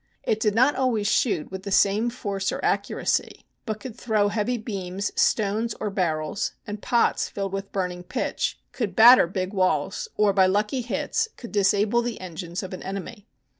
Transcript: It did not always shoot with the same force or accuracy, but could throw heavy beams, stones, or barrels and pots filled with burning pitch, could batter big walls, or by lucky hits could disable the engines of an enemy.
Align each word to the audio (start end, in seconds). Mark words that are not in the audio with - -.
It 0.23 0.39
did 0.39 0.55
not 0.55 0.75
always 0.75 1.05
shoot 1.05 1.51
with 1.51 1.61
the 1.61 1.69
same 1.71 2.09
force 2.09 2.51
or 2.51 2.59
accuracy, 2.65 3.45
but 3.67 3.79
could 3.79 3.95
throw 3.95 4.29
heavy 4.29 4.57
beams, 4.57 5.11
stones, 5.15 5.75
or 5.79 5.91
barrels 5.91 6.53
and 6.65 6.81
pots 6.81 7.29
filled 7.29 7.53
with 7.53 7.71
burning 7.71 8.01
pitch, 8.01 8.57
could 8.71 8.95
batter 8.95 9.27
big 9.27 9.53
walls, 9.53 10.07
or 10.17 10.33
by 10.33 10.47
lucky 10.47 10.81
hits 10.81 11.29
could 11.37 11.51
disable 11.51 12.01
the 12.01 12.19
engines 12.19 12.63
of 12.63 12.73
an 12.73 12.81
enemy. 12.81 13.27